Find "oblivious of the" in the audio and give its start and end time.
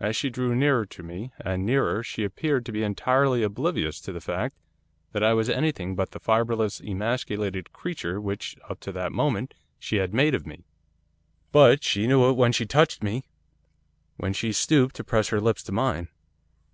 3.42-4.18